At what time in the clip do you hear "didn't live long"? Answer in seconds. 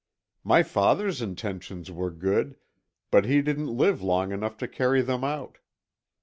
3.43-4.31